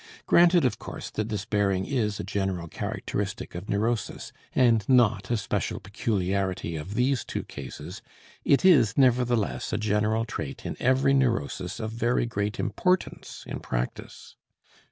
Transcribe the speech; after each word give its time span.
Granted 0.25 0.65
of 0.65 0.79
course 0.79 1.11
that 1.11 1.29
this 1.29 1.45
bearing 1.45 1.85
is 1.85 2.19
a 2.19 2.23
general 2.23 2.67
characteristic 2.67 3.53
of 3.53 3.69
neurosis, 3.69 4.33
and 4.55 4.83
not 4.89 5.29
a 5.29 5.37
special 5.37 5.79
peculiarity 5.79 6.75
of 6.75 6.95
these 6.95 7.23
two 7.23 7.43
cases, 7.43 8.01
it 8.43 8.65
is 8.65 8.97
nevertheless 8.97 9.71
a 9.71 9.77
general 9.77 10.25
trait 10.25 10.65
in 10.65 10.75
every 10.79 11.13
neurosis 11.13 11.79
of 11.79 11.91
very 11.91 12.25
great 12.25 12.59
importance 12.59 13.43
in 13.45 13.59
practice. 13.59 14.35